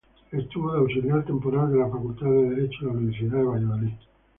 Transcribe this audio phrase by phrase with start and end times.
[0.31, 3.93] Fue auxiliar temporal de la Facultad de Derecho de la Universidad de Valladolid.